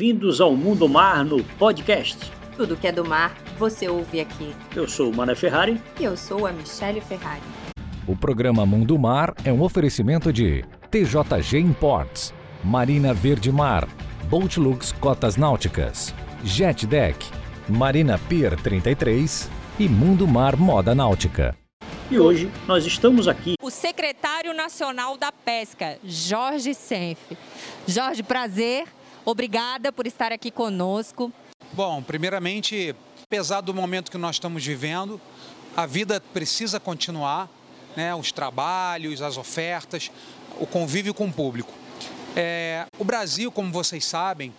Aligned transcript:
Bem-vindos 0.00 0.40
ao 0.40 0.56
Mundo 0.56 0.88
Mar 0.88 1.22
no 1.26 1.44
podcast. 1.44 2.16
Tudo 2.56 2.74
que 2.74 2.86
é 2.86 2.92
do 2.92 3.04
mar, 3.04 3.36
você 3.58 3.86
ouve 3.86 4.18
aqui. 4.18 4.54
Eu 4.74 4.88
sou 4.88 5.10
o 5.10 5.14
Mané 5.14 5.34
Ferrari. 5.34 5.78
E 6.00 6.04
eu 6.04 6.16
sou 6.16 6.46
a 6.46 6.52
Michelle 6.52 7.02
Ferrari. 7.02 7.42
O 8.06 8.16
programa 8.16 8.64
Mundo 8.64 8.98
Mar 8.98 9.34
é 9.44 9.52
um 9.52 9.60
oferecimento 9.60 10.32
de 10.32 10.64
TJG 10.90 11.58
Imports, 11.58 12.32
Marina 12.64 13.12
Verde 13.12 13.52
Mar, 13.52 13.86
Boatlux 14.30 14.90
Cotas 14.92 15.36
Náuticas, 15.36 16.14
Jet 16.42 16.86
Deck, 16.86 17.26
Marina 17.68 18.18
Pier 18.26 18.56
33 18.56 19.50
e 19.78 19.86
Mundo 19.86 20.26
Mar 20.26 20.56
Moda 20.56 20.94
Náutica. 20.94 21.54
E 22.10 22.18
hoje 22.18 22.50
nós 22.66 22.86
estamos 22.86 23.28
aqui. 23.28 23.52
O 23.62 23.68
secretário 23.70 24.54
nacional 24.54 25.18
da 25.18 25.30
pesca, 25.30 25.98
Jorge 26.02 26.72
Senf. 26.72 27.18
Jorge, 27.86 28.22
prazer. 28.22 28.86
Obrigada 29.30 29.92
por 29.92 30.08
estar 30.08 30.32
aqui 30.32 30.50
conosco. 30.50 31.32
Bom, 31.72 32.02
primeiramente, 32.02 32.96
apesar 33.22 33.60
do 33.60 33.72
momento 33.72 34.10
que 34.10 34.18
nós 34.18 34.34
estamos 34.34 34.66
vivendo, 34.66 35.20
a 35.76 35.86
vida 35.86 36.20
precisa 36.20 36.80
continuar, 36.80 37.48
né? 37.96 38.12
os 38.12 38.32
trabalhos, 38.32 39.22
as 39.22 39.36
ofertas, 39.36 40.10
o 40.58 40.66
convívio 40.66 41.14
com 41.14 41.28
o 41.28 41.32
público. 41.32 41.72
É, 42.34 42.86
o 42.98 43.04
Brasil, 43.04 43.52
como 43.52 43.70
vocês 43.70 44.04
sabem, 44.04 44.52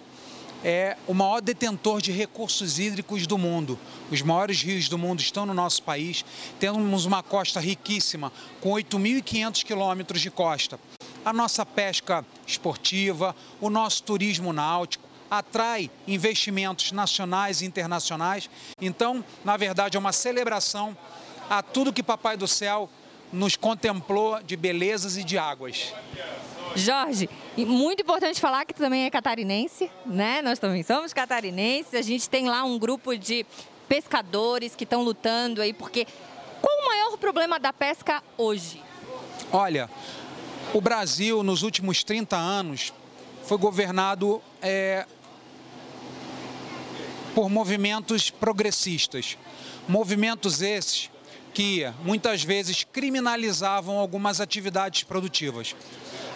é 0.64 0.96
o 1.06 1.14
maior 1.14 1.42
detentor 1.42 2.02
de 2.02 2.14
recursos 2.14 2.80
hídricos 2.80 3.28
do 3.28 3.38
mundo. 3.38 3.78
Os 4.10 4.22
maiores 4.22 4.62
rios 4.62 4.88
do 4.88 4.98
mundo 4.98 5.20
estão 5.20 5.46
no 5.46 5.54
nosso 5.54 5.84
país. 5.84 6.24
Temos 6.62 7.04
uma 7.04 7.22
costa 7.22 7.60
riquíssima, 7.60 8.32
com 8.62 8.70
8.500 8.70 9.66
quilômetros 9.66 10.22
de 10.22 10.32
costa. 10.32 10.80
A 11.24 11.32
nossa 11.32 11.66
pesca 11.66 12.26
esportiva, 12.48 13.36
o 13.60 13.70
nosso 13.70 14.04
turismo 14.04 14.52
náutico, 14.52 15.08
atrai 15.30 15.90
investimentos 16.08 16.92
nacionais 16.92 17.62
e 17.62 17.66
internacionais. 17.66 18.50
Então, 18.82 19.24
na 19.46 19.56
verdade, 19.56 19.96
é 19.96 20.00
uma 20.00 20.12
celebração 20.12 20.98
a 21.50 21.62
tudo 21.62 21.94
que 21.94 22.04
Papai 22.04 22.36
do 22.36 22.48
Céu 22.48 22.90
nos 23.32 23.56
contemplou 23.56 24.42
de 24.44 24.58
belezas 24.58 25.16
e 25.16 25.24
de 25.24 25.38
águas. 25.38 25.94
Jorge, 26.76 27.30
muito 27.58 28.02
importante 28.02 28.40
falar 28.40 28.66
que 28.66 28.74
tu 28.74 28.82
também 28.82 29.06
é 29.06 29.10
catarinense, 29.10 29.92
né? 30.06 30.42
Nós 30.42 30.60
também 30.60 30.84
somos 30.84 31.14
catarinenses. 31.14 31.94
A 31.94 32.02
gente 32.02 32.30
tem 32.30 32.50
lá 32.50 32.64
um 32.64 32.78
grupo 32.80 33.16
de 33.18 33.46
pescadores 33.88 34.76
que 34.76 34.86
estão 34.86 35.02
lutando 35.04 35.62
aí, 35.62 35.74
porque 35.74 36.08
qual 36.62 36.78
o 36.78 36.86
maior 36.86 37.18
problema 37.18 37.60
da 37.60 37.74
pesca 37.74 38.24
hoje? 38.38 38.82
Olha, 39.52 39.90
o 40.74 40.80
Brasil 40.80 41.44
nos 41.44 41.64
últimos 41.64 42.04
30 42.04 42.38
anos 42.38 42.94
foi 43.44 43.58
governado 43.58 44.42
é, 44.62 45.06
por 47.36 47.50
movimentos 47.50 48.30
progressistas. 48.30 49.38
Movimentos 49.88 50.62
esses 50.62 51.10
que 51.54 51.84
muitas 52.04 52.44
vezes 52.44 52.86
criminalizavam 52.86 53.98
algumas 54.00 54.40
atividades 54.40 55.04
produtivas. 55.04 55.76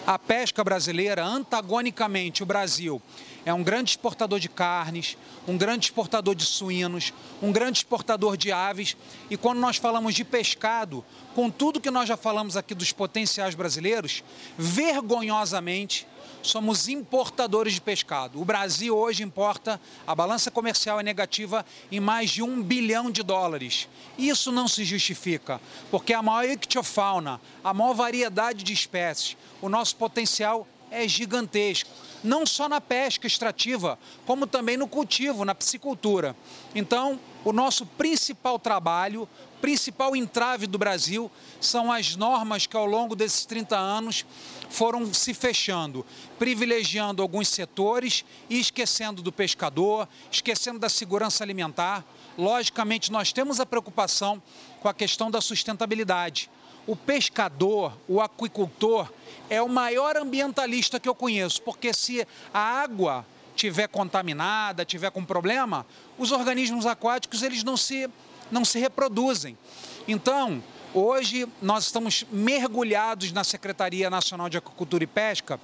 A 0.06 0.20
pesca 0.20 0.62
brasileira, 0.62 1.24
antagonicamente, 1.24 2.40
o 2.40 2.46
Brasil 2.46 3.02
é 3.44 3.52
um 3.52 3.60
grande 3.60 3.90
exportador 3.90 4.38
de 4.38 4.48
carnes, 4.48 5.18
um 5.48 5.58
grande 5.58 5.86
exportador 5.86 6.32
de 6.32 6.44
suínos, 6.44 7.12
um 7.42 7.50
grande 7.50 7.78
exportador 7.78 8.36
de 8.36 8.52
aves. 8.52 8.96
E 9.28 9.36
quando 9.36 9.58
nós 9.58 9.78
falamos 9.78 10.14
de 10.14 10.24
pescado, 10.24 11.04
com 11.34 11.50
tudo 11.50 11.80
que 11.80 11.90
nós 11.90 12.08
já 12.08 12.16
falamos 12.16 12.56
aqui 12.56 12.72
dos 12.72 12.92
potenciais 12.92 13.56
brasileiros, 13.56 14.22
vergonhosamente 14.56 16.06
somos 16.42 16.88
importadores 16.88 17.74
de 17.74 17.80
pescado. 17.80 18.40
O 18.40 18.44
Brasil 18.44 18.96
hoje 18.96 19.22
importa, 19.22 19.80
a 20.06 20.14
balança 20.14 20.50
comercial 20.50 21.00
é 21.00 21.02
negativa 21.02 21.64
em 21.90 22.00
mais 22.00 22.30
de 22.30 22.42
um 22.42 22.62
bilhão 22.62 23.10
de 23.10 23.22
dólares. 23.22 23.88
Isso 24.18 24.52
não 24.52 24.68
se 24.68 24.84
justifica, 24.84 25.60
porque 25.90 26.12
a 26.12 26.22
maior 26.22 26.50
ictiofauna, 26.50 27.40
a 27.62 27.74
maior 27.74 27.94
variedade 27.94 28.62
de 28.64 28.72
espécies, 28.72 29.36
o 29.60 29.68
nosso 29.68 29.96
potencial 29.96 30.66
é 30.90 31.06
gigantesco. 31.06 31.90
Não 32.22 32.46
só 32.46 32.68
na 32.68 32.80
pesca 32.80 33.26
extrativa, 33.26 33.98
como 34.24 34.46
também 34.46 34.76
no 34.76 34.88
cultivo, 34.88 35.44
na 35.44 35.54
piscicultura. 35.54 36.34
Então, 36.74 37.20
o 37.46 37.52
nosso 37.52 37.86
principal 37.86 38.58
trabalho, 38.58 39.28
principal 39.60 40.16
entrave 40.16 40.66
do 40.66 40.76
Brasil, 40.76 41.30
são 41.60 41.92
as 41.92 42.16
normas 42.16 42.66
que 42.66 42.76
ao 42.76 42.84
longo 42.84 43.14
desses 43.14 43.46
30 43.46 43.76
anos 43.76 44.26
foram 44.68 45.14
se 45.14 45.32
fechando, 45.32 46.04
privilegiando 46.40 47.22
alguns 47.22 47.46
setores 47.46 48.24
e 48.50 48.58
esquecendo 48.58 49.22
do 49.22 49.30
pescador, 49.30 50.08
esquecendo 50.28 50.80
da 50.80 50.88
segurança 50.88 51.44
alimentar. 51.44 52.04
Logicamente, 52.36 53.12
nós 53.12 53.32
temos 53.32 53.60
a 53.60 53.64
preocupação 53.64 54.42
com 54.80 54.88
a 54.88 54.94
questão 54.94 55.30
da 55.30 55.40
sustentabilidade. 55.40 56.50
O 56.84 56.96
pescador, 56.96 57.96
o 58.08 58.20
aquicultor, 58.20 59.08
é 59.48 59.62
o 59.62 59.68
maior 59.68 60.16
ambientalista 60.16 60.98
que 60.98 61.08
eu 61.08 61.14
conheço, 61.14 61.62
porque 61.62 61.94
se 61.94 62.26
a 62.52 62.58
água 62.58 63.24
tiver 63.56 63.88
contaminada, 63.88 64.84
tiver 64.84 65.10
com 65.10 65.24
problema, 65.24 65.84
os 66.16 66.30
organismos 66.30 66.86
aquáticos 66.86 67.42
eles 67.42 67.64
não 67.64 67.76
se, 67.76 68.08
não 68.50 68.64
se 68.64 68.78
reproduzem. 68.78 69.58
Então, 70.06 70.62
hoje 70.94 71.48
nós 71.60 71.86
estamos 71.86 72.24
mergulhados 72.30 73.32
na 73.32 73.42
Secretaria 73.42 74.08
Nacional 74.08 74.48
de 74.48 74.58
Agricultura 74.58 75.02
e 75.02 75.06
Pesca 75.06 75.58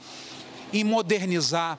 em 0.73 0.83
modernizar, 0.83 1.79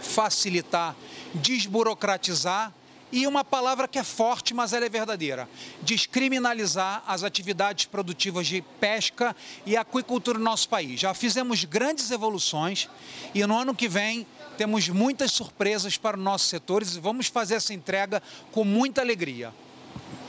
facilitar, 0.00 0.96
desburocratizar 1.34 2.72
e 3.12 3.26
uma 3.26 3.44
palavra 3.44 3.86
que 3.86 3.98
é 3.98 4.04
forte, 4.04 4.52
mas 4.52 4.72
ela 4.72 4.84
é 4.84 4.88
verdadeira: 4.88 5.48
descriminalizar 5.82 7.02
as 7.06 7.22
atividades 7.22 7.86
produtivas 7.86 8.46
de 8.46 8.62
pesca 8.80 9.34
e 9.64 9.76
aquicultura 9.76 10.38
no 10.38 10.44
nosso 10.44 10.68
país. 10.68 11.00
Já 11.00 11.14
fizemos 11.14 11.64
grandes 11.64 12.10
evoluções 12.10 12.88
e 13.34 13.44
no 13.46 13.56
ano 13.56 13.74
que 13.74 13.88
vem 13.88 14.26
temos 14.56 14.88
muitas 14.88 15.32
surpresas 15.32 15.96
para 15.96 16.16
os 16.16 16.22
nossos 16.22 16.48
setores 16.48 16.96
e 16.96 17.00
vamos 17.00 17.26
fazer 17.28 17.56
essa 17.56 17.74
entrega 17.74 18.22
com 18.52 18.64
muita 18.64 19.02
alegria. 19.02 19.52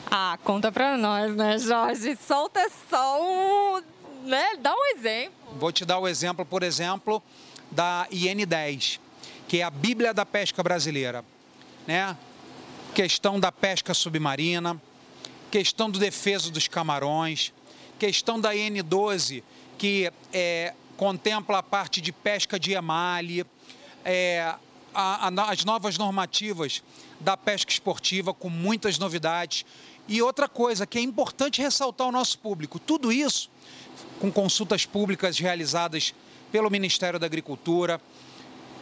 Ah, 0.10 0.38
conta 0.44 0.72
para 0.72 0.98
nós, 0.98 1.36
né, 1.36 1.58
Jorge? 1.58 2.18
Solta 2.26 2.70
só 2.90 3.22
um, 3.22 3.82
né? 4.26 4.56
Dá 4.60 4.74
um 4.74 4.98
exemplo. 4.98 5.34
Vou 5.58 5.72
te 5.72 5.84
dar 5.84 6.00
o 6.00 6.08
exemplo, 6.08 6.46
por 6.46 6.64
exemplo, 6.64 7.22
da 7.72 8.08
IN10, 8.12 9.00
que 9.48 9.60
é 9.60 9.64
a 9.64 9.70
Bíblia 9.70 10.14
da 10.14 10.26
Pesca 10.26 10.62
Brasileira, 10.64 11.26
né? 11.86 12.16
Questão 12.98 13.40
da 13.40 13.52
pesca 13.52 13.94
submarina, 13.94 14.82
questão 15.52 15.88
do 15.88 16.00
defesa 16.00 16.50
dos 16.50 16.68
camarões, 16.68 17.54
questão 18.00 18.42
da 18.42 18.56
N12, 18.56 19.44
que 19.78 20.12
é, 20.34 20.74
contempla 20.98 21.60
a 21.60 21.64
parte 21.64 22.02
de 22.02 22.12
pesca 22.12 22.60
de 22.60 22.74
emalhe, 22.74 23.46
é, 24.04 24.52
a, 24.96 25.28
a, 25.28 25.52
as 25.52 25.64
novas 25.64 25.96
normativas 25.96 26.82
da 27.20 27.38
pesca 27.38 27.72
esportiva, 27.72 28.34
com 28.34 28.50
muitas 28.50 28.98
novidades. 28.98 29.64
E 30.08 30.20
outra 30.20 30.50
coisa 30.50 30.88
que 30.88 30.98
é 30.98 31.02
importante 31.02 31.62
ressaltar 31.62 32.08
ao 32.08 32.12
nosso 32.12 32.40
público: 32.40 32.80
tudo 32.80 33.12
isso 33.12 33.52
com 34.20 34.32
consultas 34.32 34.88
públicas 34.88 35.38
realizadas 35.38 36.16
pelo 36.52 36.68
Ministério 36.72 37.20
da 37.20 37.28
Agricultura, 37.28 38.02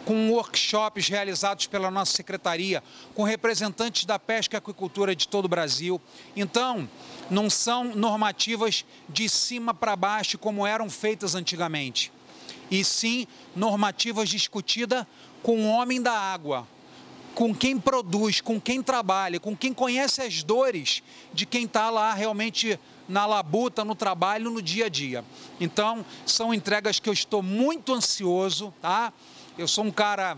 com 0.06 0.30
workshops 0.30 1.10
realizados 1.10 1.66
pela 1.66 1.90
nossa 1.90 2.14
secretaria, 2.14 2.84
com 3.16 3.24
representantes 3.24 4.06
da 4.06 4.20
pesca 4.20 4.56
e 4.56 4.60
aquicultura 4.60 5.16
de 5.16 5.28
todo 5.28 5.46
o 5.46 5.50
Brasil. 5.50 6.00
Então, 6.36 6.88
não 7.30 7.50
são 7.50 7.84
normativas 7.96 8.86
de 9.10 9.28
cima 9.28 9.74
para 9.74 9.96
baixo 9.96 10.38
como 10.38 10.66
eram 10.66 10.90
feitas 10.90 11.34
antigamente, 11.34 12.12
e 12.70 12.84
sim 12.84 13.28
normativas 13.56 14.30
discutidas 14.30 15.06
com 15.42 15.64
o 15.64 15.68
homem 15.68 16.02
da 16.02 16.14
água, 16.14 16.68
com 17.34 17.54
quem 17.54 17.78
produz, 17.78 18.40
com 18.40 18.62
quem 18.62 18.82
trabalha, 18.82 19.40
com 19.40 19.56
quem 19.56 19.74
conhece 19.74 20.22
as 20.22 20.42
dores 20.42 21.04
de 21.34 21.46
quem 21.46 21.66
está 21.66 21.90
lá 21.90 22.14
realmente 22.14 22.80
na 23.10 23.26
labuta, 23.26 23.84
no 23.84 23.94
trabalho, 23.94 24.50
no 24.50 24.62
dia 24.62 24.86
a 24.86 24.90
dia. 24.90 25.24
Então, 25.60 26.06
são 26.26 26.54
entregas 26.54 27.00
que 27.00 27.10
eu 27.10 27.14
estou 27.14 27.44
muito 27.44 27.94
ansioso, 27.94 28.74
tá? 28.82 29.12
Eu 29.58 29.70
sou 29.70 29.86
um 29.86 29.92
cara 29.92 30.38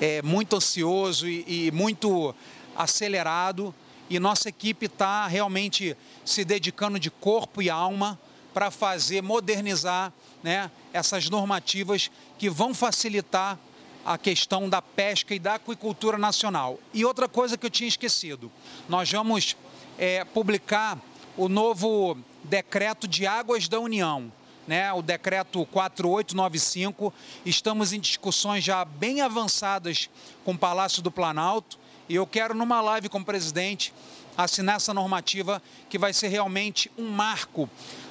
é, 0.00 0.20
muito 0.22 0.56
ansioso 0.56 1.28
e, 1.28 1.66
e 1.66 1.70
muito 1.70 2.34
acelerado 2.76 3.72
e 4.10 4.18
nossa 4.18 4.48
equipe 4.48 4.86
está 4.86 5.28
realmente 5.28 5.96
se 6.24 6.44
dedicando 6.44 6.98
de 6.98 7.12
corpo 7.12 7.62
e 7.62 7.70
alma 7.70 8.18
para 8.52 8.72
fazer 8.72 9.22
modernizar 9.22 10.12
né, 10.42 10.68
essas 10.92 11.30
normativas 11.30 12.10
que 12.36 12.50
vão 12.50 12.74
facilitar 12.74 13.56
a 14.04 14.18
questão 14.18 14.68
da 14.68 14.82
pesca 14.82 15.32
e 15.32 15.38
da 15.38 15.54
aquicultura 15.54 16.18
nacional. 16.18 16.80
E 16.92 17.04
outra 17.04 17.28
coisa 17.28 17.56
que 17.56 17.66
eu 17.66 17.70
tinha 17.70 17.86
esquecido, 17.86 18.50
nós 18.88 19.08
vamos 19.12 19.56
é, 19.96 20.24
publicar 20.24 20.98
o 21.36 21.48
novo 21.48 22.18
decreto 22.42 23.06
de 23.06 23.28
águas 23.28 23.68
da 23.68 23.78
União, 23.78 24.32
né, 24.68 24.92
o 24.92 25.00
decreto 25.00 25.66
4895. 25.72 27.12
Estamos 27.44 27.92
em 27.92 27.98
discussões 27.98 28.62
já 28.62 28.84
bem 28.84 29.22
avançadas 29.22 30.10
com 30.44 30.52
o 30.52 30.58
Palácio 30.58 31.02
do 31.02 31.10
Planalto 31.10 31.78
e 32.08 32.14
eu 32.14 32.26
quero, 32.26 32.54
numa 32.54 32.80
live 32.80 33.08
com 33.08 33.18
o 33.18 33.24
presidente, 33.24 33.92
assinar 34.36 34.76
essa 34.76 34.94
normativa 34.94 35.60
que 35.88 35.98
vai 35.98 36.12
ser 36.12 36.28
realmente 36.28 36.90
um 36.96 37.08
marco 37.08 37.68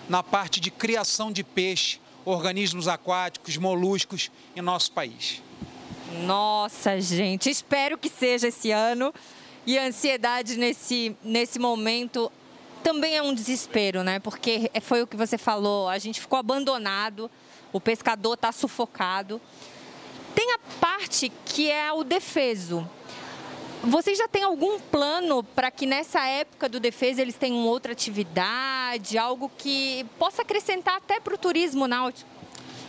na 0.09 0.21
parte 0.21 0.59
de 0.59 0.69
criação 0.69 1.31
de 1.31 1.44
peixe, 1.44 2.00
organismos 2.25 2.88
aquáticos, 2.88 3.56
moluscos 3.57 4.30
em 4.56 4.62
nosso 4.62 4.92
país. 4.92 5.42
Nossa, 6.25 7.00
gente, 7.00 7.50
espero 7.50 7.98
que 7.98 8.09
seja 8.09 8.48
esse 8.48 8.71
ano. 8.71 9.13
E 9.65 9.77
a 9.77 9.86
ansiedade 9.86 10.56
nesse, 10.57 11.15
nesse 11.21 11.59
momento 11.59 12.31
também 12.88 13.18
é 13.18 13.22
um 13.22 13.34
desespero, 13.34 14.01
né? 14.01 14.18
Porque 14.18 14.72
foi 14.81 15.01
o 15.01 15.07
que 15.07 15.18
você 15.18 15.38
falou, 15.38 15.89
a 15.89 15.98
gente 15.98 16.22
ficou 16.22 16.39
abandonado, 16.39 17.30
o 17.74 17.81
pescador 17.81 18.36
está 18.36 18.50
sufocado. 18.54 19.42
Tem 20.34 20.54
a 20.54 20.60
parte 20.80 21.30
que 21.44 21.69
é 21.69 21.92
o 21.92 22.01
defeso. 22.01 22.89
Vocês 23.84 24.18
já 24.18 24.25
têm 24.25 24.42
algum 24.42 24.80
plano 24.80 25.44
para 25.44 25.69
que 25.69 25.86
nessa 25.86 26.25
época 26.28 26.69
do 26.69 26.80
defesa 26.80 27.22
eles 27.22 27.36
tenham 27.36 27.68
outra 27.68 27.92
atividade, 27.92 29.18
algo 29.18 29.51
que 29.57 30.06
possa 30.18 30.44
acrescentar 30.44 30.95
até 30.95 31.19
para 31.19 31.36
o 31.36 31.38
turismo 31.38 31.90
náutico? 31.90 32.30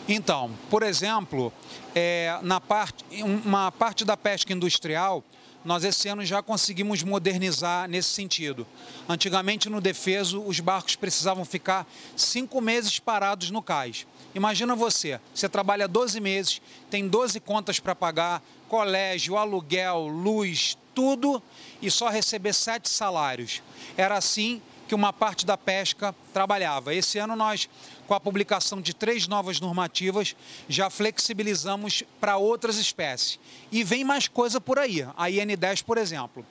Então, 0.09 0.53
por 0.71 0.85
exemplo, 0.85 1.53
é, 1.93 2.39
na 2.43 2.61
parte, 2.61 3.05
uma 3.25 3.73
parte 3.73 4.05
da 4.05 4.17
pesca 4.17 4.53
industrial, 4.53 5.25
nós 5.69 5.85
esse 5.85 6.09
ano 6.09 6.25
já 6.25 6.43
conseguimos 6.43 7.03
modernizar 7.03 7.87
nesse 7.91 8.09
sentido. 8.09 8.67
Antigamente, 9.07 9.69
no 9.69 9.83
defeso, 9.83 10.43
os 10.43 10.61
barcos 10.61 10.97
precisavam 10.97 11.45
ficar 11.45 11.87
cinco 12.17 12.59
meses 12.59 12.99
parados 12.99 13.51
no 13.51 13.61
cais. 13.61 14.07
Imagina 14.35 14.75
você, 14.75 15.21
você 15.35 15.47
trabalha 15.47 15.87
12 15.87 16.21
meses, 16.21 16.63
tem 16.89 17.07
12 17.07 17.39
contas 17.41 17.79
para 17.79 17.95
pagar, 17.95 18.43
colégio, 18.67 19.37
aluguel, 19.37 20.07
luz, 20.07 20.79
tudo, 20.95 21.43
e 21.83 21.91
só 21.91 22.09
receber 22.09 22.55
sete 22.55 22.89
salários. 22.89 23.63
Era 23.95 24.17
assim 24.17 24.63
que 24.89 24.95
uma 24.95 25.13
parte 25.13 25.45
da 25.45 25.57
pesca 25.57 26.15
trabalhava. 26.33 26.95
Esse 26.95 27.19
ano 27.19 27.37
nós, 27.37 27.69
com 28.07 28.15
a 28.15 28.19
publicação 28.19 28.81
de 28.81 28.95
três 28.95 29.29
novas 29.29 29.61
normativas, 29.61 30.35
já 30.67 30.89
flexibilizamos 30.89 32.03
para 32.19 32.39
outras 32.39 32.79
espécies. 32.79 33.39
E 33.71 33.85
vem 33.85 34.03
mais 34.03 34.27
coisa 34.27 34.61
por 34.61 34.79
aí, 34.79 35.03
a 35.17 35.27
IN10, 35.29 35.85
por 35.85 35.99
exemplo. 35.99 36.45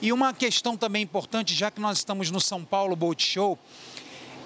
E 0.00 0.10
uma 0.10 0.32
questão 0.32 0.76
também 0.76 1.02
importante, 1.02 1.54
já 1.54 1.70
que 1.70 1.80
nós 1.80 1.98
estamos 1.98 2.30
no 2.30 2.40
São 2.40 2.64
Paulo 2.64 2.96
Boat 2.96 3.22
Show, 3.22 3.58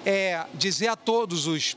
é 0.04 0.44
dizer 0.54 0.88
a 0.88 0.96
todos 0.96 1.46
os 1.46 1.76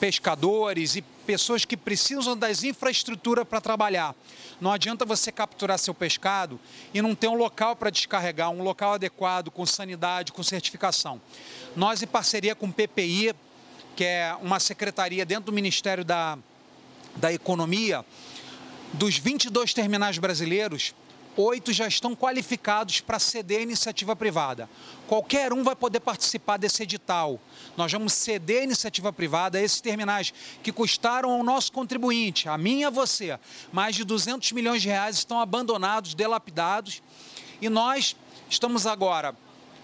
pescadores 0.00 0.96
e 0.96 1.02
pessoas 1.02 1.66
que 1.66 1.76
precisam 1.76 2.34
das 2.36 2.64
infraestruturas 2.64 3.46
para 3.46 3.60
trabalhar. 3.60 4.14
Não 4.58 4.72
adianta 4.72 5.04
você 5.04 5.30
capturar 5.30 5.78
seu 5.78 5.94
pescado 5.94 6.58
e 6.92 7.02
não 7.02 7.14
ter 7.14 7.28
um 7.28 7.34
local 7.34 7.76
para 7.76 7.90
descarregar, 7.90 8.50
um 8.50 8.62
local 8.62 8.94
adequado, 8.94 9.50
com 9.50 9.64
sanidade, 9.66 10.32
com 10.32 10.42
certificação. 10.42 11.20
Nós, 11.76 12.02
em 12.02 12.06
parceria 12.06 12.54
com 12.54 12.66
o 12.66 12.72
PPI, 12.72 13.34
que 13.94 14.04
é 14.04 14.34
uma 14.40 14.58
secretaria 14.58 15.26
dentro 15.26 15.44
do 15.44 15.52
Ministério 15.52 16.04
da, 16.04 16.38
da 17.16 17.32
Economia, 17.32 18.04
dos 18.94 19.18
22 19.18 19.74
terminais 19.74 20.18
brasileiros, 20.18 20.94
oito 21.36 21.72
já 21.72 21.86
estão 21.86 22.14
qualificados 22.14 23.00
para 23.00 23.18
ceder 23.18 23.60
a 23.60 23.62
iniciativa 23.62 24.14
privada. 24.14 24.68
Qualquer 25.06 25.52
um 25.52 25.62
vai 25.62 25.76
poder 25.76 26.00
participar 26.00 26.56
desse 26.56 26.82
edital. 26.82 27.40
Nós 27.76 27.92
vamos 27.92 28.12
ceder 28.12 28.60
a 28.60 28.64
iniciativa 28.64 29.12
privada 29.12 29.58
a 29.58 29.62
esses 29.62 29.80
terminais 29.80 30.32
que 30.62 30.72
custaram 30.72 31.30
ao 31.30 31.42
nosso 31.42 31.72
contribuinte, 31.72 32.48
a 32.48 32.58
mim 32.58 32.80
e 32.80 32.84
a 32.84 32.90
você, 32.90 33.38
mais 33.72 33.94
de 33.96 34.04
200 34.04 34.52
milhões 34.52 34.82
de 34.82 34.88
reais 34.88 35.16
estão 35.16 35.40
abandonados, 35.40 36.14
delapidados. 36.14 37.02
E 37.60 37.68
nós 37.68 38.16
estamos 38.48 38.86
agora 38.86 39.34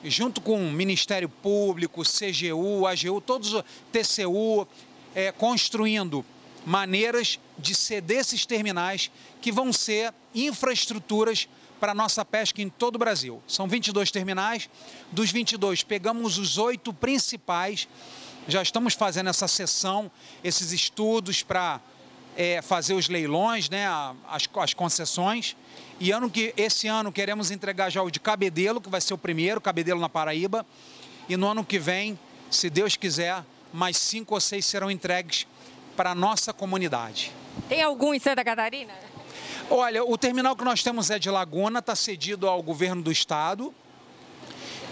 junto 0.05 0.41
com 0.41 0.61
o 0.61 0.73
Ministério 0.73 1.29
Público, 1.29 2.03
CGU, 2.03 2.87
AGU, 2.87 3.21
todos 3.21 3.63
TCU, 3.91 4.67
é, 5.15 5.33
construindo 5.33 6.25
maneiras 6.65 7.39
de 7.59 7.75
ceder 7.75 8.19
esses 8.19 8.45
terminais 8.45 9.11
que 9.41 9.51
vão 9.51 9.73
ser 9.73 10.13
infraestruturas 10.35 11.49
para 11.81 11.93
a 11.93 11.95
nossa 11.95 12.25
pesca 12.25 12.63
em 12.63 12.69
todo 12.69 12.97
o 12.97 12.99
Brasil. 12.99 13.43
São 13.47 13.69
22 13.69 14.11
terminais, 14.11 14.69
dos 15.13 15.31
22 15.31 15.83
pegamos 15.83 16.39
os 16.39 16.59
oito 16.59 16.93
principais, 16.93 17.89
já 18.49 18.63
estamos 18.63 18.95
fazendo 18.95 19.29
essa 19.29 19.49
sessão, 19.49 20.11
esses 20.43 20.73
estudos 20.73 21.43
para 21.43 21.81
é, 22.37 22.63
fazer 22.63 22.95
os 22.95 23.09
leilões, 23.09 23.69
né, 23.69 23.87
as, 24.29 24.49
as 24.57 24.75
concessões. 24.75 25.57
E 25.99 26.13
ano 26.13 26.31
que, 26.31 26.55
esse 26.57 26.87
ano 26.87 27.11
queremos 27.11 27.51
entregar 27.51 27.91
já 27.91 28.03
o 28.03 28.11
de 28.11 28.21
Cabedelo, 28.21 28.81
que 28.81 28.89
vai 28.89 29.01
ser 29.01 29.15
o 29.15 29.19
primeiro, 29.19 29.61
Cabedelo 29.61 30.01
na 30.01 30.09
Paraíba. 30.09 30.65
E 31.29 31.37
no 31.37 31.49
ano 31.49 31.65
que 31.65 31.79
vem, 31.79 32.19
se 32.51 32.71
Deus 32.71 32.97
quiser, 32.97 33.45
mais 33.73 33.97
cinco 33.97 34.35
ou 34.35 34.41
seis 34.41 34.65
serão 34.65 34.91
entregues 34.91 35.47
para 35.97 36.11
a 36.11 36.15
nossa 36.15 36.53
comunidade. 36.53 37.33
Tem 37.69 37.83
algum 37.83 38.15
em 38.15 38.19
Santa 38.19 38.45
Catarina? 38.45 38.93
Olha, 39.69 40.05
o 40.05 40.17
terminal 40.17 40.55
que 40.55 40.65
nós 40.65 40.83
temos 40.83 41.11
é 41.11 41.19
de 41.19 41.29
Laguna, 41.29 41.81
está 41.81 41.97
cedido 41.97 42.49
ao 42.49 42.63
governo 42.63 43.03
do 43.03 43.11
estado. 43.11 43.75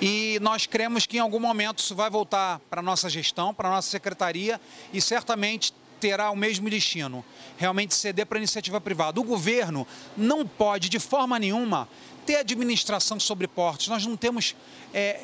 E 0.03 0.39
nós 0.43 0.67
cremos 0.67 1.07
que 1.07 1.19
em 1.19 1.21
algum 1.21 1.39
momento 1.39 1.79
isso 1.79 1.95
vai 1.95 2.11
voltar 2.11 2.61
para 2.69 2.81
a 2.81 2.83
nossa 2.83 3.09
gestão, 3.09 3.55
para 3.55 3.69
a 3.69 3.73
nossa 3.73 3.89
secretaria 3.89 4.61
e 4.93 5.01
certamente 5.01 5.73
terá 6.01 6.31
o 6.31 6.37
mesmo 6.37 6.69
destino, 6.69 7.25
realmente 7.57 7.95
ceder 7.95 8.27
para 8.27 8.37
a 8.37 8.41
iniciativa 8.41 8.81
privada. 8.81 9.21
O 9.21 9.25
governo 9.25 9.87
não 10.17 10.47
pode, 10.47 10.89
de 10.89 10.99
forma 10.99 11.39
nenhuma, 11.39 11.89
ter 12.27 12.37
administração 12.37 13.19
sobre 13.21 13.47
portos. 13.47 13.89
Nós 13.89 14.05
não 14.05 14.17
temos, 14.17 14.57
é, 14.93 15.23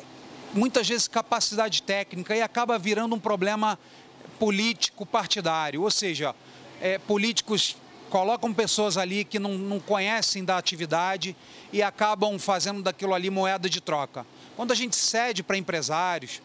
muitas 0.53 0.87
vezes, 0.87 1.07
capacidade 1.07 1.83
técnica 1.83 2.35
e 2.35 2.41
acaba 2.41 2.79
virando 2.79 3.13
um 3.13 3.19
problema 3.19 3.77
político 4.39 5.05
partidário, 5.05 5.83
ou 5.83 5.91
seja, 5.91 6.33
é, 6.81 6.97
políticos 6.97 7.77
colocam 8.09 8.53
pessoas 8.53 8.97
ali 8.97 9.23
que 9.23 9.39
não, 9.39 9.57
não 9.57 9.79
conhecem 9.79 10.43
da 10.43 10.57
atividade 10.57 11.35
e 11.71 11.81
acabam 11.81 12.37
fazendo 12.37 12.81
daquilo 12.81 13.13
ali 13.13 13.29
moeda 13.29 13.69
de 13.69 13.79
troca. 13.79 14.25
Quando 14.57 14.71
a 14.71 14.75
gente 14.75 14.97
cede 14.97 15.41
para 15.41 15.57
empresários, 15.57 16.41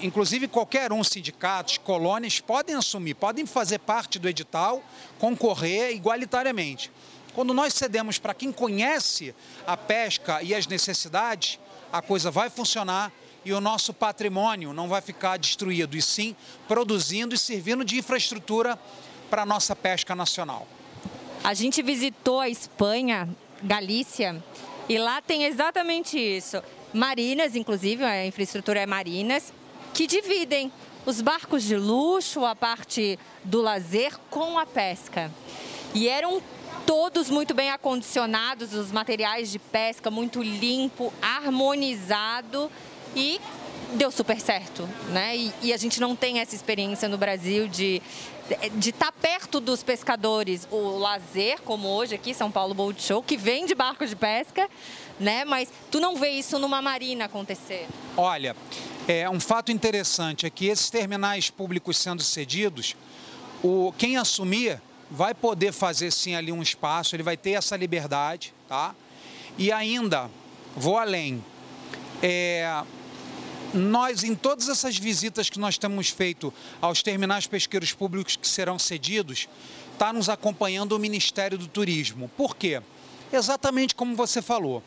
inclusive 0.00 0.48
qualquer 0.48 0.92
um, 0.92 1.04
sindicatos, 1.04 1.78
colônias, 1.78 2.40
podem 2.40 2.74
assumir, 2.74 3.14
podem 3.14 3.46
fazer 3.46 3.78
parte 3.78 4.18
do 4.18 4.28
edital, 4.28 4.82
concorrer 5.18 5.94
igualitariamente. 5.94 6.90
Quando 7.34 7.54
nós 7.54 7.74
cedemos 7.74 8.18
para 8.18 8.34
quem 8.34 8.50
conhece 8.50 9.34
a 9.66 9.76
pesca 9.76 10.42
e 10.42 10.54
as 10.54 10.66
necessidades, 10.66 11.60
a 11.92 12.02
coisa 12.02 12.30
vai 12.30 12.50
funcionar 12.50 13.12
e 13.44 13.52
o 13.52 13.60
nosso 13.60 13.94
patrimônio 13.94 14.72
não 14.72 14.88
vai 14.88 15.00
ficar 15.00 15.36
destruído, 15.36 15.96
e 15.96 16.02
sim 16.02 16.34
produzindo 16.66 17.32
e 17.32 17.38
servindo 17.38 17.84
de 17.84 17.96
infraestrutura 17.96 18.76
para 19.28 19.42
a 19.42 19.46
nossa 19.46 19.74
pesca 19.74 20.14
nacional. 20.14 20.66
A 21.42 21.54
gente 21.54 21.82
visitou 21.82 22.40
a 22.40 22.48
Espanha, 22.48 23.28
Galícia, 23.62 24.42
e 24.88 24.98
lá 24.98 25.20
tem 25.20 25.44
exatamente 25.44 26.18
isso. 26.18 26.62
Marinas, 26.92 27.54
inclusive, 27.54 28.04
a 28.04 28.26
infraestrutura 28.26 28.80
é 28.80 28.86
marinas, 28.86 29.52
que 29.92 30.06
dividem 30.06 30.72
os 31.04 31.20
barcos 31.20 31.62
de 31.62 31.76
luxo, 31.76 32.44
a 32.44 32.54
parte 32.54 33.18
do 33.44 33.60
lazer, 33.60 34.18
com 34.30 34.58
a 34.58 34.66
pesca. 34.66 35.30
E 35.94 36.08
eram 36.08 36.42
todos 36.84 37.30
muito 37.30 37.54
bem 37.54 37.70
acondicionados, 37.70 38.74
os 38.74 38.92
materiais 38.92 39.50
de 39.50 39.58
pesca 39.58 40.10
muito 40.10 40.42
limpo, 40.42 41.12
harmonizado 41.20 42.70
e 43.14 43.40
deu 43.94 44.10
super 44.10 44.40
certo, 44.40 44.88
né? 45.10 45.36
E, 45.36 45.52
e, 45.62 45.72
a 45.72 45.76
gente 45.76 46.00
não 46.00 46.16
tem 46.16 46.40
essa 46.40 46.54
experiência 46.54 47.08
no 47.08 47.16
Brasil 47.16 47.68
de 47.68 48.02
de 48.76 48.90
estar 48.90 49.06
tá 49.06 49.12
perto 49.12 49.58
dos 49.58 49.82
pescadores, 49.82 50.68
o 50.70 50.98
lazer, 50.98 51.60
como 51.62 51.88
hoje 51.88 52.14
aqui, 52.14 52.32
São 52.32 52.50
Paulo 52.50 52.74
Boat 52.74 53.02
Show, 53.02 53.22
que 53.22 53.36
vem 53.36 53.66
de 53.66 53.74
barco 53.74 54.06
de 54.06 54.14
pesca, 54.14 54.68
né? 55.18 55.44
Mas 55.44 55.68
tu 55.90 55.98
não 55.98 56.16
vê 56.16 56.30
isso 56.30 56.58
numa 56.58 56.80
marina 56.80 57.24
acontecer. 57.24 57.88
Olha, 58.16 58.54
é 59.08 59.28
um 59.28 59.40
fato 59.40 59.72
interessante 59.72 60.46
é 60.46 60.50
que 60.50 60.66
esses 60.66 60.88
terminais 60.90 61.50
públicos 61.50 61.96
sendo 61.96 62.22
cedidos, 62.22 62.94
o 63.64 63.92
quem 63.98 64.16
assumir 64.16 64.80
vai 65.10 65.34
poder 65.34 65.72
fazer 65.72 66.12
sim 66.12 66.34
ali 66.34 66.52
um 66.52 66.62
espaço, 66.62 67.16
ele 67.16 67.22
vai 67.22 67.36
ter 67.36 67.52
essa 67.52 67.76
liberdade, 67.76 68.54
tá? 68.68 68.94
E 69.58 69.72
ainda 69.72 70.30
vou 70.76 70.98
além. 70.98 71.42
É, 72.22 72.82
nós, 73.74 74.24
em 74.24 74.34
todas 74.34 74.68
essas 74.68 74.96
visitas 74.96 75.50
que 75.50 75.58
nós 75.58 75.78
temos 75.78 76.08
feito 76.08 76.52
aos 76.80 77.02
terminais 77.02 77.46
pesqueiros 77.46 77.92
públicos 77.92 78.36
que 78.36 78.46
serão 78.46 78.78
cedidos, 78.78 79.48
está 79.92 80.12
nos 80.12 80.28
acompanhando 80.28 80.92
o 80.92 80.98
Ministério 80.98 81.56
do 81.56 81.66
Turismo. 81.66 82.30
Por 82.36 82.56
quê? 82.56 82.80
Exatamente 83.32 83.94
como 83.94 84.14
você 84.14 84.40
falou. 84.40 84.82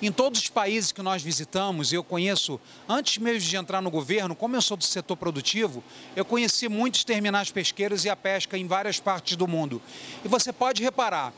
Em 0.00 0.10
todos 0.10 0.40
os 0.40 0.48
países 0.48 0.90
que 0.90 1.00
nós 1.00 1.22
visitamos, 1.22 1.92
eu 1.92 2.02
conheço, 2.02 2.60
antes 2.88 3.18
mesmo 3.18 3.48
de 3.48 3.56
entrar 3.56 3.80
no 3.80 3.88
governo, 3.88 4.34
como 4.34 4.56
eu 4.56 4.62
sou 4.62 4.76
do 4.76 4.82
setor 4.82 5.16
produtivo, 5.16 5.82
eu 6.16 6.24
conheci 6.24 6.68
muitos 6.68 7.04
terminais 7.04 7.52
pesqueiros 7.52 8.04
e 8.04 8.10
a 8.10 8.16
pesca 8.16 8.58
em 8.58 8.66
várias 8.66 8.98
partes 8.98 9.36
do 9.36 9.46
mundo. 9.46 9.80
E 10.24 10.28
você 10.28 10.52
pode 10.52 10.82
reparar, 10.82 11.32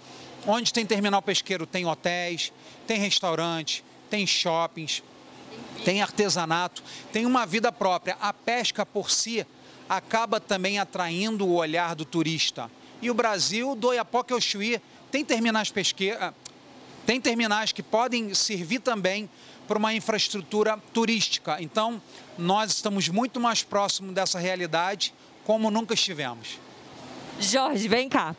onde 0.47 0.73
tem 0.73 0.87
terminal 0.87 1.21
pesqueiro 1.21 1.67
tem 1.67 1.85
hotéis, 1.85 2.55
tem 2.87 2.99
restaurantes, 2.99 3.85
tem 4.09 4.27
shoppings, 4.27 5.03
tem 5.85 6.03
artesanato, 6.03 6.83
tem 7.13 7.27
uma 7.27 7.47
vida 7.47 7.73
própria. 7.73 8.17
A 8.21 8.33
pesca 8.33 8.85
por 8.85 9.11
si 9.11 9.47
acaba 9.89 10.41
também 10.41 10.79
atraindo 10.79 11.47
o 11.47 11.55
olhar 11.55 11.95
do 11.95 12.05
turista. 12.05 12.71
E 13.01 13.11
o 13.11 13.15
Brasil, 13.15 13.75
do 13.75 13.93
Iapoque 13.93 14.33
ao 14.33 14.41
Chuí, 14.41 14.81
tem 15.11 15.25
terminais 15.25 15.71
pesqueiros 15.71 16.33
tem 17.07 17.21
terminais 17.21 17.71
que 17.71 17.83
podem 17.83 18.35
servir 18.35 18.81
também 18.81 19.29
para 19.69 19.79
uma 19.79 19.93
infraestrutura 19.95 20.79
turística. 20.93 21.57
Então, 21.61 22.01
nós 22.37 22.73
estamos 22.73 23.09
muito 23.09 23.39
mais 23.39 23.63
próximos 23.63 24.15
dessa 24.15 24.39
realidade 24.39 25.15
como 25.45 25.71
nunca 25.71 25.95
estivemos. 25.95 26.59
Jorge, 27.39 27.89
vem 27.89 28.09
cá. 28.09 28.35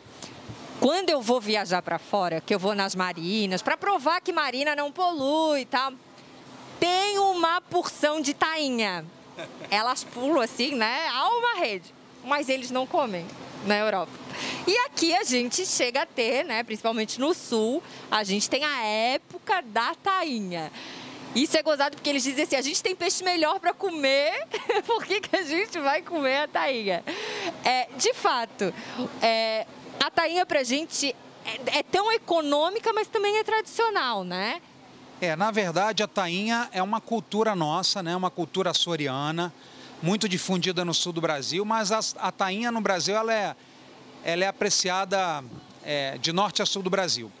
Quando 0.80 1.10
eu 1.10 1.22
vou 1.22 1.40
viajar 1.40 1.80
para 1.80 1.98
fora, 1.98 2.40
que 2.40 2.54
eu 2.54 2.58
vou 2.58 2.74
nas 2.74 2.94
marinas, 2.94 3.62
para 3.62 3.76
provar 3.76 4.20
que 4.20 4.32
marina 4.32 4.74
não 4.74 4.92
polui 4.92 5.60
e 5.60 5.64
tal, 5.64 5.92
tem 6.86 7.18
uma 7.18 7.60
porção 7.60 8.20
de 8.20 8.32
tainha. 8.32 9.04
Elas 9.68 10.04
pulam 10.04 10.40
assim, 10.40 10.76
né? 10.76 11.08
Há 11.08 11.28
uma 11.30 11.54
rede, 11.56 11.92
mas 12.24 12.48
eles 12.48 12.70
não 12.70 12.86
comem 12.86 13.26
na 13.64 13.76
Europa. 13.76 14.12
E 14.68 14.78
aqui 14.78 15.12
a 15.12 15.24
gente 15.24 15.66
chega 15.66 16.02
a 16.02 16.06
ter, 16.06 16.44
né, 16.44 16.62
principalmente 16.62 17.20
no 17.20 17.34
sul, 17.34 17.82
a 18.08 18.22
gente 18.22 18.48
tem 18.48 18.64
a 18.64 18.84
época 18.84 19.62
da 19.62 19.96
tainha. 19.96 20.70
Isso 21.34 21.56
é 21.56 21.62
gozado 21.62 21.96
porque 21.96 22.08
eles 22.08 22.22
dizem 22.22 22.44
assim: 22.44 22.54
a 22.54 22.62
gente 22.62 22.80
tem 22.80 22.94
peixe 22.94 23.24
melhor 23.24 23.58
para 23.58 23.74
comer, 23.74 24.46
por 24.86 25.04
que, 25.04 25.20
que 25.20 25.36
a 25.36 25.42
gente 25.42 25.80
vai 25.80 26.02
comer 26.02 26.36
a 26.36 26.48
tainha? 26.48 27.02
É, 27.64 27.88
de 27.96 28.14
fato, 28.14 28.72
é, 29.20 29.66
a 29.98 30.08
tainha 30.08 30.46
para 30.46 30.60
a 30.60 30.64
gente 30.64 31.16
é, 31.44 31.78
é 31.80 31.82
tão 31.82 32.12
econômica, 32.12 32.92
mas 32.92 33.08
também 33.08 33.38
é 33.38 33.42
tradicional, 33.42 34.22
né? 34.22 34.62
É, 35.18 35.34
na 35.34 35.50
verdade, 35.50 36.02
a 36.02 36.06
tainha 36.06 36.68
é 36.72 36.82
uma 36.82 37.00
cultura 37.00 37.56
nossa, 37.56 38.02
né? 38.02 38.14
uma 38.14 38.30
cultura 38.30 38.70
açoriana 38.70 39.52
muito 40.02 40.28
difundida 40.28 40.84
no 40.84 40.92
sul 40.92 41.10
do 41.10 41.22
Brasil, 41.22 41.64
mas 41.64 41.90
a, 41.90 42.00
a 42.18 42.30
tainha 42.30 42.70
no 42.70 42.82
Brasil 42.82 43.16
ela 43.16 43.32
é, 43.32 43.56
ela 44.22 44.44
é 44.44 44.46
apreciada 44.46 45.42
é, 45.82 46.18
de 46.18 46.32
norte 46.32 46.60
a 46.60 46.66
sul 46.66 46.82
do 46.82 46.90
Brasil. 46.90 47.32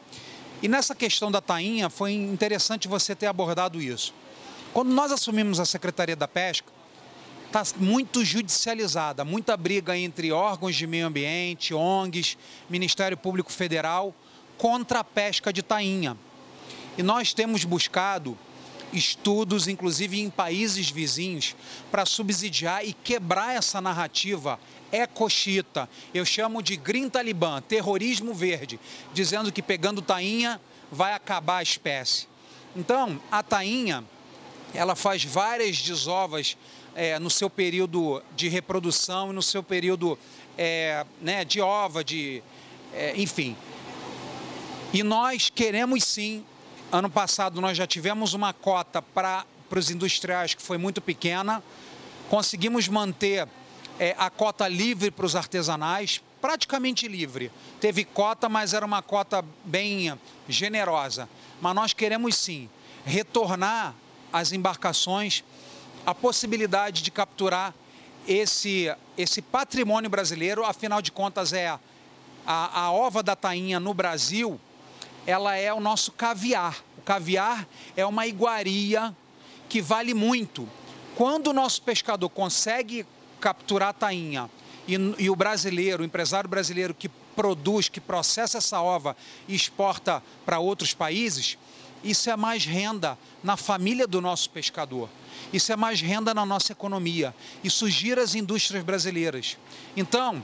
E 0.62 0.68
nessa 0.68 0.94
questão 0.94 1.30
da 1.30 1.42
tainha 1.42 1.90
foi 1.90 2.14
interessante 2.14 2.88
você 2.88 3.14
ter 3.14 3.26
abordado 3.26 3.80
isso. 3.80 4.14
Quando 4.72 4.90
nós 4.90 5.12
assumimos 5.12 5.60
a 5.60 5.66
Secretaria 5.66 6.16
da 6.16 6.26
Pesca, 6.26 6.72
está 7.46 7.62
muito 7.76 8.24
judicializada, 8.24 9.22
muita 9.22 9.54
briga 9.54 9.96
entre 9.98 10.32
órgãos 10.32 10.74
de 10.74 10.86
meio 10.86 11.06
ambiente, 11.06 11.74
ONGs, 11.74 12.38
Ministério 12.70 13.18
Público 13.18 13.52
Federal, 13.52 14.14
contra 14.56 15.00
a 15.00 15.04
pesca 15.04 15.52
de 15.52 15.62
tainha. 15.62 16.16
E 16.96 17.02
nós 17.02 17.32
temos 17.34 17.64
buscado 17.64 18.36
estudos, 18.92 19.68
inclusive 19.68 20.20
em 20.20 20.30
países 20.30 20.90
vizinhos, 20.90 21.54
para 21.90 22.06
subsidiar 22.06 22.84
e 22.84 22.92
quebrar 22.92 23.54
essa 23.54 23.80
narrativa 23.80 24.58
ecochita. 24.90 25.88
Eu 26.14 26.24
chamo 26.24 26.62
de 26.62 26.76
Green 26.76 27.08
Talibã, 27.08 27.60
terrorismo 27.60 28.32
verde, 28.32 28.78
dizendo 29.12 29.52
que 29.52 29.62
pegando 29.62 30.00
tainha 30.00 30.60
vai 30.90 31.12
acabar 31.12 31.58
a 31.58 31.62
espécie. 31.62 32.28
Então, 32.74 33.20
a 33.30 33.42
tainha, 33.42 34.04
ela 34.72 34.94
faz 34.94 35.24
várias 35.24 35.80
desovas 35.80 36.56
é, 36.94 37.18
no 37.18 37.30
seu 37.30 37.50
período 37.50 38.22
de 38.34 38.48
reprodução 38.48 39.30
e 39.30 39.34
no 39.34 39.42
seu 39.42 39.62
período 39.62 40.18
é, 40.56 41.04
né, 41.20 41.44
de 41.44 41.60
ova, 41.60 42.02
de, 42.02 42.42
é, 42.94 43.14
enfim. 43.16 43.56
E 44.92 45.02
nós 45.02 45.50
queremos 45.54 46.04
sim 46.04 46.44
Ano 46.92 47.10
passado 47.10 47.60
nós 47.60 47.76
já 47.76 47.86
tivemos 47.86 48.32
uma 48.32 48.52
cota 48.52 49.02
para 49.02 49.44
os 49.74 49.90
industriais 49.90 50.54
que 50.54 50.62
foi 50.62 50.78
muito 50.78 51.00
pequena. 51.00 51.60
Conseguimos 52.30 52.86
manter 52.86 53.48
é, 53.98 54.14
a 54.16 54.30
cota 54.30 54.68
livre 54.68 55.10
para 55.10 55.26
os 55.26 55.34
artesanais, 55.34 56.22
praticamente 56.40 57.08
livre. 57.08 57.50
Teve 57.80 58.04
cota, 58.04 58.48
mas 58.48 58.72
era 58.72 58.86
uma 58.86 59.02
cota 59.02 59.44
bem 59.64 60.16
generosa. 60.48 61.28
Mas 61.60 61.74
nós 61.74 61.92
queremos 61.92 62.36
sim 62.36 62.70
retornar 63.04 63.92
às 64.32 64.52
embarcações 64.52 65.42
a 66.06 66.14
possibilidade 66.14 67.02
de 67.02 67.10
capturar 67.10 67.74
esse, 68.28 68.94
esse 69.18 69.42
patrimônio 69.42 70.08
brasileiro, 70.08 70.64
afinal 70.64 71.02
de 71.02 71.10
contas 71.10 71.52
é 71.52 71.66
a, 71.66 71.80
a 72.46 72.92
ova 72.92 73.24
da 73.24 73.34
tainha 73.34 73.80
no 73.80 73.92
Brasil, 73.92 74.60
ela 75.26 75.56
é 75.56 75.72
o 75.72 75.80
nosso 75.80 76.12
caviar. 76.12 76.82
O 76.98 77.02
caviar 77.02 77.66
é 77.96 78.06
uma 78.06 78.26
iguaria 78.26 79.14
que 79.68 79.82
vale 79.82 80.14
muito. 80.14 80.68
Quando 81.16 81.48
o 81.48 81.52
nosso 81.52 81.82
pescador 81.82 82.28
consegue 82.28 83.04
capturar 83.40 83.88
a 83.88 83.92
tainha 83.92 84.48
e, 84.86 84.94
e, 85.18 85.28
o 85.28 85.36
brasileiro, 85.36 86.02
o 86.02 86.06
empresário 86.06 86.48
brasileiro 86.48 86.94
que 86.94 87.08
produz, 87.34 87.88
que 87.88 88.00
processa 88.00 88.58
essa 88.58 88.80
ova 88.80 89.16
e 89.48 89.54
exporta 89.54 90.22
para 90.44 90.58
outros 90.58 90.94
países, 90.94 91.58
isso 92.04 92.30
é 92.30 92.36
mais 92.36 92.64
renda 92.64 93.18
na 93.42 93.56
família 93.56 94.06
do 94.06 94.20
nosso 94.20 94.48
pescador. 94.50 95.08
Isso 95.52 95.72
é 95.72 95.76
mais 95.76 96.00
renda 96.00 96.32
na 96.32 96.46
nossa 96.46 96.72
economia. 96.72 97.34
Isso 97.64 97.88
gira 97.90 98.22
as 98.22 98.34
indústrias 98.34 98.84
brasileiras. 98.84 99.58
Então, 99.96 100.42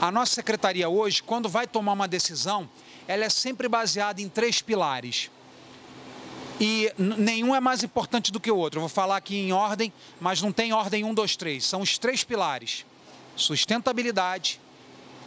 a 0.00 0.10
nossa 0.10 0.34
secretaria 0.34 0.88
hoje, 0.88 1.22
quando 1.22 1.48
vai 1.48 1.66
tomar 1.66 1.92
uma 1.92 2.08
decisão, 2.08 2.68
ela 3.12 3.26
é 3.26 3.28
sempre 3.28 3.68
baseada 3.68 4.22
em 4.22 4.28
três 4.28 4.62
pilares. 4.62 5.30
E 6.58 6.90
nenhum 6.96 7.54
é 7.54 7.60
mais 7.60 7.82
importante 7.82 8.32
do 8.32 8.40
que 8.40 8.50
o 8.50 8.56
outro. 8.56 8.78
Eu 8.78 8.82
vou 8.82 8.88
falar 8.88 9.18
aqui 9.18 9.36
em 9.36 9.52
ordem, 9.52 9.92
mas 10.18 10.40
não 10.40 10.50
tem 10.50 10.72
ordem 10.72 11.04
um, 11.04 11.12
dois, 11.12 11.36
três. 11.36 11.66
São 11.66 11.82
os 11.82 11.98
três 11.98 12.24
pilares: 12.24 12.86
sustentabilidade, 13.36 14.58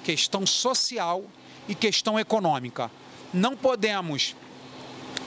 questão 0.04 0.48
social 0.48 1.26
e 1.68 1.76
questão 1.76 2.20
econômica. 2.20 2.90
Não 3.32 3.56
podemos 3.56 4.36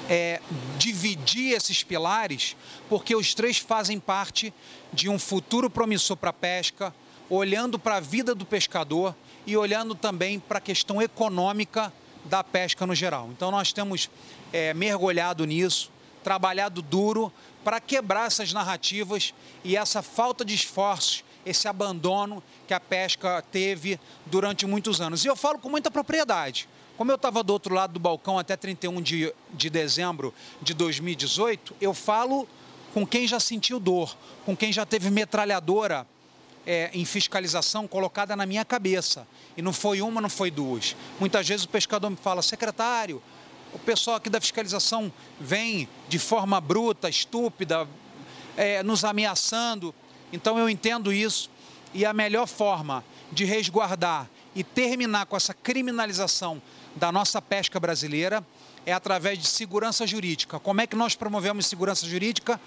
é, 0.09 0.41
dividir 0.79 1.53
esses 1.53 1.85
pilares, 1.85 2.57
porque 2.89 3.15
os 3.15 3.35
três 3.35 3.59
fazem 3.59 4.01
parte 4.01 4.53
de 4.93 5.09
um 5.09 5.19
futuro 5.19 5.71
promissor 5.71 6.17
para 6.17 6.31
a 6.31 6.33
pesca, 6.33 6.93
olhando 7.31 7.79
para 7.79 7.99
a 7.99 8.01
vida 8.01 8.35
do 8.35 8.45
pescador 8.45 9.15
e 9.47 9.57
olhando 9.57 9.95
também 9.95 10.41
para 10.41 10.59
a 10.59 10.61
questão 10.61 11.01
econômica 11.01 11.93
da 12.29 12.45
pesca 12.45 12.87
no 12.87 12.95
geral. 12.95 13.29
Então 13.33 13.51
nós 13.51 13.73
temos 13.73 14.11
é, 14.53 14.73
mergulhado 14.75 15.45
nisso, 15.45 15.91
trabalhado 16.23 16.83
duro 16.83 17.33
para 17.65 17.81
quebrar 17.81 18.27
essas 18.27 18.53
narrativas 18.53 19.35
e 19.65 19.77
essa 19.77 20.03
falta 20.03 20.45
de 20.45 20.55
esforços, 20.55 21.25
esse 21.45 21.67
abandono 21.67 22.43
que 22.67 22.75
a 22.75 22.81
pesca 22.81 23.43
teve 23.51 23.99
durante 24.27 24.67
muitos 24.67 25.01
anos. 25.01 25.25
E 25.25 25.29
eu 25.29 25.37
falo 25.37 25.59
com 25.59 25.69
muita 25.69 25.91
propriedade. 25.91 26.69
Como 26.97 27.11
eu 27.11 27.17
estava 27.17 27.43
do 27.43 27.53
outro 27.53 27.75
lado 27.75 27.93
do 27.93 28.01
balcão 28.01 28.39
até 28.39 28.57
31 28.57 29.01
de, 29.01 29.33
de 29.53 29.71
dezembro 29.71 30.35
de 30.61 30.75
2018, 30.75 31.77
eu 31.81 31.95
falo 31.95 32.49
com 32.93 33.07
quem 33.07 33.27
já 33.27 33.39
sentiu 33.39 33.79
dor, 33.79 34.17
com 34.45 34.57
quem 34.57 34.73
já 34.73 34.85
teve 34.85 35.09
metralhadora 35.11 36.07
é, 36.69 36.91
em 36.93 37.03
fiscalização 37.07 37.89
colocada 37.89 38.37
na 38.37 38.45
minha 38.45 38.63
cabeça. 38.63 39.27
E 39.57 39.63
não 39.63 39.73
foi 39.73 40.03
uma, 40.03 40.21
não 40.21 40.29
foi 40.29 40.51
duas. 40.51 40.95
Muitas 41.19 41.49
vezes 41.49 41.65
o 41.65 41.69
pescador 41.71 42.11
me 42.11 42.17
fala, 42.17 42.43
secretário, 42.43 43.23
o 43.73 43.79
pessoal 43.79 44.17
aqui 44.17 44.29
da 44.29 44.39
fiscalização 44.39 45.11
vem 45.41 45.89
de 46.11 46.19
forma 46.19 46.61
bruta, 46.61 47.09
estúpida, 47.09 47.89
é, 48.55 48.83
nos 48.83 49.03
ameaçando. 49.03 49.95
Então 50.31 50.59
eu 50.59 50.69
entendo 50.69 51.11
isso. 51.11 51.51
E 51.95 52.05
a 52.05 52.13
melhor 52.13 52.47
forma 52.47 53.03
de 53.33 53.47
resguardar 53.47 54.29
e 54.55 54.63
terminar 54.63 55.25
com 55.25 55.39
essa 55.39 55.55
criminalização 55.55 56.61
da 56.95 57.11
nossa 57.11 57.41
pesca 57.41 57.81
brasileira 57.81 58.45
é 58.85 58.93
através 58.93 59.39
de 59.39 59.47
segurança 59.47 60.07
jurídica. 60.07 60.61
Como 60.61 60.83
é 60.83 60.87
que 60.87 60.97
nós 60.97 61.15
promovemos 61.15 61.65
segurança 61.65 62.07
jurídica? 62.07 62.61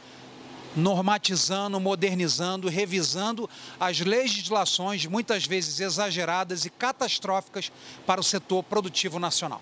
Normatizando, 0.75 1.79
modernizando, 1.79 2.69
revisando 2.69 3.49
as 3.79 3.99
legislações, 3.99 5.05
muitas 5.05 5.45
vezes 5.45 5.79
exageradas 5.79 6.65
e 6.65 6.69
catastróficas 6.69 7.71
para 8.05 8.21
o 8.21 8.23
setor 8.23 8.63
produtivo 8.63 9.19
nacional. 9.19 9.61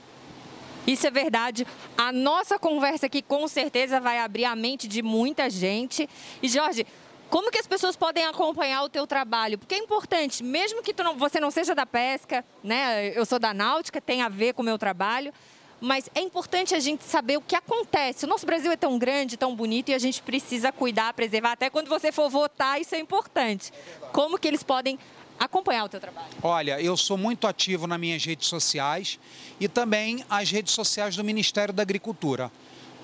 Isso 0.88 1.06
é 1.06 1.12
verdade. 1.12 1.68
A 1.98 2.12
nossa 2.12 2.58
conversa 2.58 3.06
aqui 3.06 3.22
com 3.22 3.48
certeza 3.48 4.00
vai 4.00 4.20
abrir 4.20 4.46
a 4.46 4.56
mente 4.56 4.88
de 4.88 5.02
muita 5.02 5.50
gente. 5.50 6.10
E 6.42 6.48
Jorge, 6.48 6.86
como 7.30 7.52
que 7.52 7.60
as 7.60 7.68
pessoas 7.68 7.96
podem 7.96 8.26
acompanhar 8.26 8.84
o 8.84 8.90
teu 8.90 9.06
trabalho? 9.06 9.58
Porque 9.60 9.76
é 9.76 9.78
importante, 9.78 10.44
mesmo 10.44 10.82
que 10.82 10.96
não, 11.04 11.16
você 11.16 11.40
não 11.40 11.52
seja 11.52 11.76
da 11.76 11.86
pesca, 11.86 12.44
né? 12.64 13.16
Eu 13.16 13.24
sou 13.26 13.38
da 13.38 13.54
náutica, 13.54 14.02
tem 14.02 14.24
a 14.24 14.30
ver 14.30 14.54
com 14.54 14.64
o 14.64 14.66
meu 14.66 14.80
trabalho. 14.80 15.32
Mas 15.82 16.10
é 16.14 16.22
importante 16.22 16.76
a 16.76 16.80
gente 16.80 17.04
saber 17.04 17.38
o 17.38 17.42
que 17.42 17.56
acontece. 17.56 18.26
O 18.26 18.28
nosso 18.28 18.46
Brasil 18.46 18.72
é 18.72 18.78
tão 18.78 18.98
grande, 18.98 19.38
tão 19.38 19.56
bonito 19.56 19.90
e 19.90 19.94
a 19.94 20.00
gente 20.00 20.22
precisa 20.22 20.72
cuidar, 20.72 21.14
preservar. 21.14 21.54
Até 21.54 21.70
quando 21.70 21.88
você 21.88 22.12
for 22.12 22.30
votar, 22.30 22.80
isso 22.80 22.96
é 22.96 23.00
importante. 23.00 23.72
Como 24.12 24.38
que 24.38 24.48
eles 24.48 24.64
podem 24.64 24.98
acompanhar 25.40 25.86
o 25.86 25.90
teu 25.90 26.00
trabalho? 26.00 26.28
Olha, 26.44 26.82
eu 26.82 26.98
sou 26.98 27.18
muito 27.18 27.48
ativo 27.48 27.88
nas 27.88 28.00
minhas 28.00 28.24
redes 28.24 28.48
sociais 28.48 29.18
e 29.60 29.68
também 29.68 30.24
as 30.30 30.52
redes 30.52 30.74
sociais 30.74 31.16
do 31.16 31.24
Ministério 31.24 31.74
da 31.74 31.82
Agricultura 31.82 32.52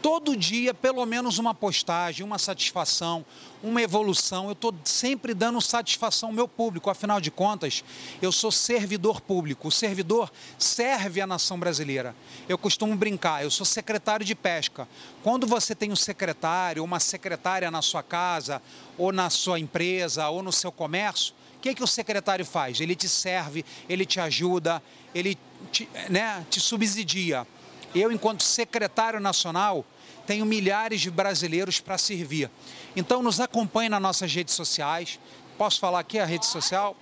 todo 0.05 0.37
dia 0.37 0.71
pelo 0.71 1.03
menos 1.03 1.39
uma 1.39 1.51
postagem, 1.51 2.23
uma 2.23 2.37
satisfação, 2.37 3.25
uma 3.63 3.81
evolução. 3.81 4.45
Eu 4.45 4.51
estou 4.51 4.71
sempre 4.83 5.33
dando 5.33 5.59
satisfação 5.59 6.29
ao 6.29 6.35
meu 6.35 6.47
público. 6.47 6.91
Afinal 6.91 7.19
de 7.19 7.31
contas, 7.31 7.83
eu 8.21 8.31
sou 8.31 8.51
servidor 8.51 9.19
público. 9.19 9.67
O 9.67 9.71
servidor 9.71 10.31
serve 10.59 11.21
a 11.21 11.25
nação 11.25 11.57
brasileira. 11.57 12.15
Eu 12.47 12.55
costumo 12.55 12.95
brincar, 12.95 13.43
eu 13.43 13.49
sou 13.49 13.65
secretário 13.65 14.23
de 14.23 14.35
pesca. 14.35 14.87
Quando 15.23 15.47
você 15.47 15.73
tem 15.73 15.91
um 15.91 15.95
secretário, 15.95 16.83
uma 16.83 16.99
secretária 16.99 17.71
na 17.71 17.81
sua 17.81 18.03
casa, 18.03 18.61
ou 18.99 19.11
na 19.11 19.31
sua 19.31 19.59
empresa, 19.59 20.29
ou 20.29 20.43
no 20.43 20.51
seu 20.51 20.71
comércio, 20.71 21.33
o 21.57 21.59
que, 21.61 21.73
que 21.73 21.83
o 21.83 21.87
secretário 21.87 22.45
faz? 22.45 22.79
Ele 22.79 22.95
te 22.95 23.09
serve, 23.09 23.65
ele 23.89 24.05
te 24.05 24.19
ajuda, 24.19 24.83
ele 25.15 25.35
te, 25.71 25.89
né, 26.11 26.45
te 26.47 26.59
subsidia. 26.59 27.47
Eu, 27.95 28.11
enquanto 28.11 28.43
secretário 28.43 29.19
nacional, 29.19 29.83
tenho 30.25 30.45
milhares 30.45 31.01
de 31.01 31.11
brasileiros 31.11 31.79
para 31.79 31.97
servir. 31.97 32.49
Então 32.95 33.21
nos 33.21 33.39
acompanhe 33.39 33.89
nas 33.89 34.01
nossas 34.01 34.33
redes 34.33 34.53
sociais. 34.53 35.19
Posso 35.57 35.79
falar 35.79 35.99
aqui 35.99 36.19
a 36.19 36.25
rede 36.25 36.45
social? 36.45 36.95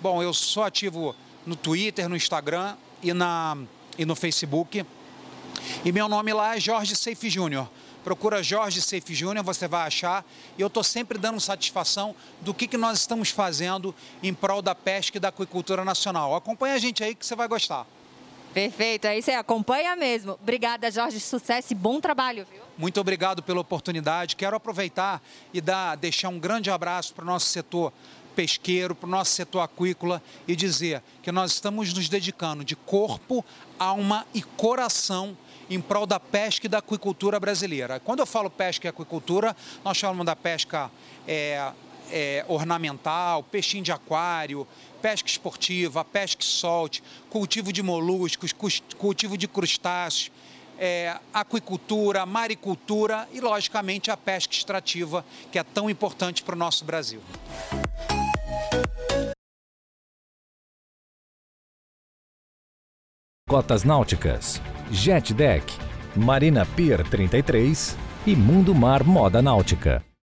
Bom, 0.00 0.22
eu 0.22 0.32
sou 0.32 0.64
ativo 0.64 1.14
no 1.46 1.54
Twitter, 1.54 2.08
no 2.08 2.16
Instagram 2.16 2.76
e, 3.02 3.12
na, 3.12 3.56
e 3.96 4.04
no 4.04 4.16
Facebook. 4.16 4.84
E 5.84 5.92
meu 5.92 6.08
nome 6.08 6.32
lá 6.32 6.56
é 6.56 6.60
Jorge 6.60 6.96
Seife 6.96 7.30
Júnior. 7.30 7.68
Procura 8.02 8.42
Jorge 8.42 8.82
Seife 8.82 9.14
Júnior, 9.14 9.44
você 9.44 9.68
vai 9.68 9.86
achar. 9.86 10.24
E 10.58 10.60
eu 10.60 10.66
estou 10.66 10.82
sempre 10.82 11.18
dando 11.18 11.40
satisfação 11.40 12.14
do 12.40 12.52
que, 12.52 12.66
que 12.66 12.76
nós 12.76 12.98
estamos 12.98 13.30
fazendo 13.30 13.94
em 14.22 14.34
prol 14.34 14.60
da 14.60 14.74
pesca 14.74 15.18
e 15.18 15.20
da 15.20 15.28
aquicultura 15.28 15.84
nacional. 15.84 16.34
Acompanhe 16.34 16.74
a 16.74 16.78
gente 16.78 17.04
aí 17.04 17.14
que 17.14 17.24
você 17.24 17.36
vai 17.36 17.46
gostar. 17.46 17.86
Perfeito, 18.52 19.06
aí 19.06 19.22
você 19.22 19.32
acompanha 19.32 19.96
mesmo. 19.96 20.38
Obrigada, 20.42 20.90
Jorge, 20.90 21.18
sucesso 21.20 21.72
e 21.72 21.76
bom 21.76 22.00
trabalho, 22.00 22.46
viu? 22.50 22.60
Muito 22.76 23.00
obrigado 23.00 23.42
pela 23.42 23.60
oportunidade. 23.60 24.36
Quero 24.36 24.56
aproveitar 24.56 25.22
e 25.54 25.60
dar, 25.60 25.96
deixar 25.96 26.28
um 26.28 26.38
grande 26.38 26.70
abraço 26.70 27.14
para 27.14 27.22
o 27.22 27.26
nosso 27.26 27.46
setor 27.46 27.92
pesqueiro, 28.36 28.94
para 28.94 29.06
o 29.06 29.10
nosso 29.10 29.32
setor 29.32 29.60
aquícola 29.60 30.22
e 30.48 30.56
dizer 30.56 31.02
que 31.22 31.30
nós 31.30 31.52
estamos 31.52 31.92
nos 31.92 32.08
dedicando 32.08 32.64
de 32.64 32.74
corpo, 32.74 33.44
alma 33.78 34.26
e 34.34 34.42
coração 34.42 35.36
em 35.70 35.80
prol 35.80 36.06
da 36.06 36.20
pesca 36.20 36.66
e 36.66 36.68
da 36.68 36.78
aquicultura 36.78 37.38
brasileira. 37.38 38.00
Quando 38.00 38.20
eu 38.20 38.26
falo 38.26 38.50
pesca 38.50 38.86
e 38.86 38.90
aquicultura, 38.90 39.56
nós 39.84 39.98
falamos 39.98 40.26
da 40.26 40.36
pesca 40.36 40.90
é, 41.26 41.72
é, 42.12 42.44
ornamental, 42.46 43.42
peixinho 43.42 43.82
de 43.82 43.90
aquário, 43.90 44.66
pesca 45.00 45.28
esportiva, 45.28 46.04
pesca 46.04 46.42
solte, 46.42 47.02
cultivo 47.30 47.72
de 47.72 47.82
moluscos, 47.82 48.52
cultivo 48.98 49.36
de 49.36 49.48
crustáceos, 49.48 50.30
é, 50.78 51.16
aquicultura, 51.32 52.26
maricultura 52.26 53.28
e, 53.32 53.40
logicamente, 53.40 54.10
a 54.10 54.16
pesca 54.16 54.52
extrativa, 54.52 55.24
que 55.50 55.58
é 55.58 55.64
tão 55.64 55.88
importante 55.88 56.42
para 56.42 56.54
o 56.54 56.58
nosso 56.58 56.84
Brasil. 56.84 57.20
Cotas 63.48 63.84
Náuticas, 63.84 64.62
Jet 64.90 65.34
Deck, 65.34 65.76
Marina 66.16 66.64
Pier 66.64 67.06
33 67.08 67.96
e 68.26 68.34
Mundo 68.34 68.74
Mar 68.74 69.04
Moda 69.04 69.42
Náutica. 69.42 70.11